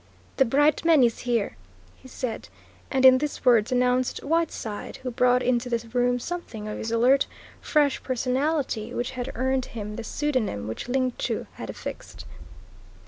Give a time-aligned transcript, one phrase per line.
[0.37, 1.55] "The Bright Man is here,"
[1.95, 2.49] he said,
[2.89, 7.27] and in these words announced Whiteside, who brought into the room something of his alert,
[7.61, 12.25] fresh personality which had earned him the pseudonym which Ling Chu had affixed.